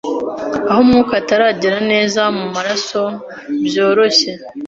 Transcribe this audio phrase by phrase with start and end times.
[0.69, 3.01] aho umwuka utageraga neza mu maraso
[3.67, 4.31] byoroshye,